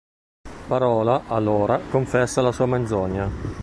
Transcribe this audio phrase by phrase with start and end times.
[0.67, 3.29] Parola, allora, confessa la sua menzogna.